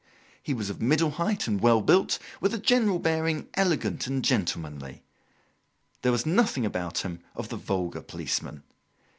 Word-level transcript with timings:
He 0.41 0.55
was 0.55 0.71
of 0.71 0.81
middle 0.81 1.11
height 1.11 1.45
and 1.47 1.61
well 1.61 1.79
built, 1.79 2.17
with 2.39 2.55
a 2.55 2.57
general 2.57 2.97
bearing 2.97 3.47
elegant 3.53 4.07
and 4.07 4.23
gentlemanly. 4.25 5.03
There 6.01 6.11
was 6.11 6.25
nothing 6.25 6.65
about 6.65 7.05
him 7.05 7.19
of 7.35 7.49
the 7.49 7.55
vulgar 7.57 8.01
policeman. 8.01 8.63